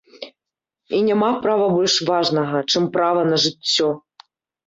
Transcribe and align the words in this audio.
І 0.99 1.01
няма 1.09 1.27
права 1.43 1.67
больш 1.75 1.97
важнага, 2.09 2.61
чым 2.75 2.83
права 2.95 3.21
на 3.31 3.37
жыццё. 3.45 3.89